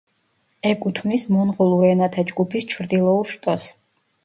ეკუთვნის 0.69 1.25
მონღოლურ 1.35 1.85
ენათა 1.91 2.25
ჯგუფის 2.33 2.69
ჩრდილოურ 2.75 3.33
შტოს. 3.37 3.71